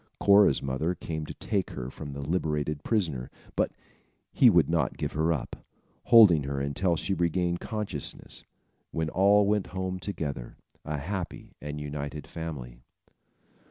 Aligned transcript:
Cora's 0.19 0.63
mother 0.63 0.95
came 0.95 1.27
to 1.27 1.33
take 1.35 1.69
her 1.69 1.91
from 1.91 2.11
the 2.13 2.21
liberated 2.21 2.83
prisoner; 2.83 3.29
but 3.55 3.71
he 4.31 4.49
would 4.49 4.67
not 4.67 4.97
give 4.97 5.11
her 5.11 5.31
up, 5.31 5.55
holding 6.05 6.41
her 6.41 6.59
until 6.59 6.95
she 6.95 7.13
regained 7.13 7.59
consciousness, 7.59 8.43
when 8.89 9.09
all 9.11 9.45
went 9.45 9.67
home 9.77 9.99
together, 9.99 10.57
a 10.83 10.97
happy 10.97 11.53
and 11.61 11.79
united 11.79 12.25
family. 12.25 12.81